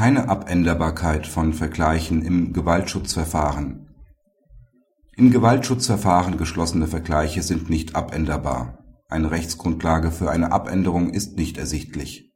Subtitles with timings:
[0.00, 3.86] Keine Abänderbarkeit von Vergleichen im Gewaltschutzverfahren
[5.14, 8.78] In Gewaltschutzverfahren geschlossene Vergleiche sind nicht abänderbar.
[9.10, 12.32] Eine Rechtsgrundlage für eine Abänderung ist nicht ersichtlich.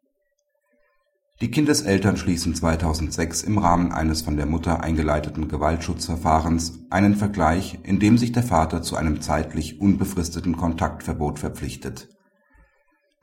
[1.40, 7.98] Die Kindeseltern schließen 2006 im Rahmen eines von der Mutter eingeleiteten Gewaltschutzverfahrens einen Vergleich, in
[7.98, 12.13] dem sich der Vater zu einem zeitlich unbefristeten Kontaktverbot verpflichtet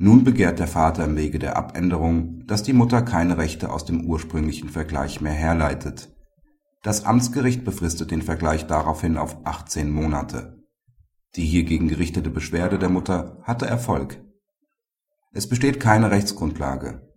[0.01, 4.03] nun begehrt der Vater im Wege der Abänderung, dass die Mutter keine Rechte aus dem
[4.05, 6.09] ursprünglichen Vergleich mehr herleitet.
[6.81, 10.57] Das Amtsgericht befristet den Vergleich daraufhin auf 18 Monate.
[11.35, 14.19] Die hiergegen gerichtete Beschwerde der Mutter hatte Erfolg.
[15.33, 17.07] Es besteht keine Rechtsgrundlage.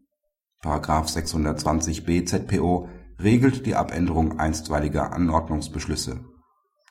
[0.85, 6.21] §620b ZPO regelt die Abänderung einstweiliger Anordnungsbeschlüsse.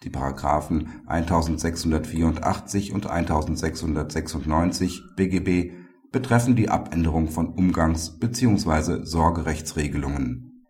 [0.02, 5.83] Die Paragraphen 1684 und 1696 BGB
[6.14, 9.04] betreffen die Abänderung von Umgangs bzw.
[9.04, 10.68] Sorgerechtsregelungen.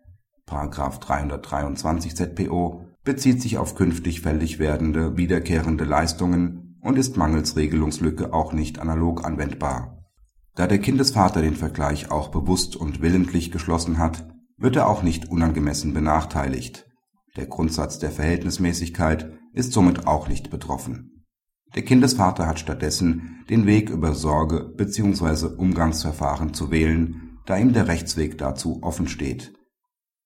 [1.00, 8.54] §323 ZPO bezieht sich auf künftig fällig werdende wiederkehrende Leistungen und ist mangels Regelungslücke auch
[8.54, 9.98] nicht analog anwendbar.
[10.54, 15.30] Da der Kindesvater den Vergleich auch bewusst und willentlich geschlossen hat, wird er auch nicht
[15.30, 16.86] unangemessen benachteiligt.
[17.36, 21.13] Der Grundsatz der Verhältnismäßigkeit ist somit auch nicht betroffen
[21.74, 25.46] der Kindesvater hat stattdessen den Weg über Sorge bzw.
[25.56, 29.52] Umgangsverfahren zu wählen, da ihm der Rechtsweg dazu offen steht.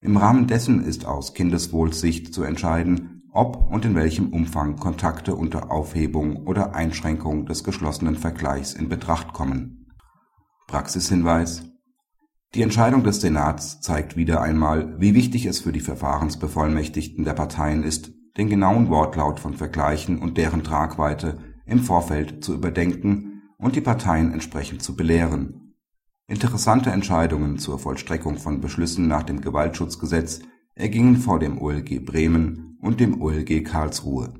[0.01, 5.71] Im Rahmen dessen ist aus Kindeswohlsicht zu entscheiden, ob und in welchem Umfang Kontakte unter
[5.71, 9.87] Aufhebung oder Einschränkung des geschlossenen Vergleichs in Betracht kommen.
[10.67, 11.65] Praxishinweis
[12.55, 17.83] Die Entscheidung des Senats zeigt wieder einmal, wie wichtig es für die Verfahrensbevollmächtigten der Parteien
[17.83, 23.81] ist den genauen Wortlaut von Vergleichen und deren Tragweite im Vorfeld zu überdenken und die
[23.81, 25.75] Parteien entsprechend zu belehren.
[26.29, 30.41] Interessante Entscheidungen zur Vollstreckung von Beschlüssen nach dem Gewaltschutzgesetz
[30.75, 34.35] ergingen vor dem OLG Bremen und dem OLG Karlsruhe